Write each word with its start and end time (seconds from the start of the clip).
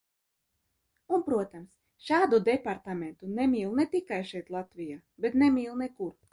Un, 1.17 1.21
protams, 1.27 1.67
šādu 2.07 2.41
departamentu 2.49 3.31
nemīl 3.43 3.79
ne 3.83 3.87
tikai 3.95 4.21
šeit 4.33 4.53
Latvijā, 4.59 5.01
bet 5.27 5.41
nemīl 5.45 5.81
nekur. 5.87 6.15